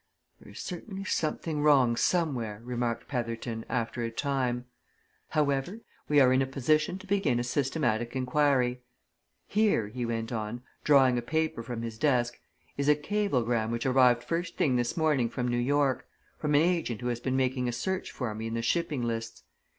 "There 0.39 0.51
is 0.51 0.59
certainly 0.59 1.03
something 1.03 1.61
wrong, 1.61 1.95
somewhere," 1.95 2.59
remarked 2.63 3.07
Petherton, 3.07 3.65
after 3.69 4.01
a 4.01 4.09
time. 4.09 4.65
"However, 5.29 5.81
we 6.07 6.19
are 6.19 6.33
in 6.33 6.41
a 6.41 6.47
position 6.47 6.97
to 6.97 7.05
begin 7.05 7.39
a 7.39 7.43
systematic 7.43 8.15
inquiry. 8.15 8.81
Here," 9.45 9.89
he 9.89 10.03
went 10.07 10.31
on, 10.31 10.63
drawing 10.83 11.19
a 11.19 11.21
paper 11.21 11.61
from 11.61 11.83
his 11.83 11.99
desk, 11.99 12.39
"is 12.77 12.89
a 12.89 12.95
cablegram 12.95 13.69
which 13.69 13.85
arrived 13.85 14.23
first 14.23 14.57
thing 14.57 14.75
this 14.75 14.97
morning 14.97 15.29
from 15.29 15.47
New 15.47 15.59
York 15.59 16.07
from 16.39 16.55
an 16.55 16.61
agent 16.61 17.01
who 17.01 17.07
has 17.09 17.19
been 17.19 17.35
making 17.37 17.67
a 17.67 17.71
search 17.71 18.09
for 18.11 18.33
me 18.33 18.47
in 18.47 18.55
the 18.55 18.63
shipping 18.63 19.03
lists. 19.03 19.43